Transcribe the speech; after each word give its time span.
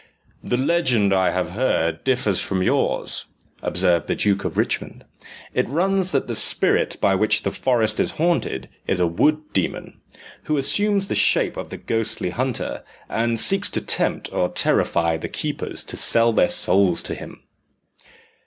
"The 0.43 0.57
legend 0.57 1.13
I 1.13 1.29
have 1.29 1.51
heard 1.51 2.03
differs 2.03 2.41
from 2.41 2.63
yours," 2.63 3.25
observed 3.61 4.07
the 4.07 4.15
Duke 4.15 4.43
of 4.43 4.57
Richmond: 4.57 5.05
"it 5.53 5.69
runs 5.69 6.11
that 6.11 6.25
the 6.25 6.33
spirit 6.35 6.97
by 6.99 7.13
which 7.13 7.43
the 7.43 7.51
forest 7.51 7.99
is 7.99 8.09
haunted 8.17 8.67
is 8.87 8.99
a 8.99 9.05
wood 9.05 9.53
demon, 9.53 10.01
who 10.45 10.57
assumes 10.57 11.07
the 11.07 11.13
shape 11.13 11.55
of 11.55 11.69
the 11.69 11.77
ghostly 11.77 12.31
hunter, 12.31 12.83
and 13.09 13.39
seeks 13.39 13.69
to 13.69 13.81
tempt 13.81 14.33
or 14.33 14.49
terrify 14.49 15.17
the 15.17 15.29
keepers 15.29 15.83
to 15.83 15.95
sell 15.95 16.33
their 16.33 16.49
souls 16.49 17.03
to 17.03 17.13
him." 17.13 17.43